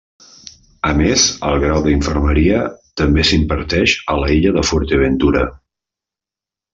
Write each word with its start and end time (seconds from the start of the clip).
A 0.91 0.93
més, 1.01 1.25
el 1.49 1.57
Grau 1.63 1.83
en 1.91 1.91
Infermeria 1.91 2.61
també 3.03 3.25
s'imparteix 3.31 3.93
a 4.15 4.19
l'illa 4.23 4.55
de 4.59 4.65
Fuerteventura. 4.71 5.45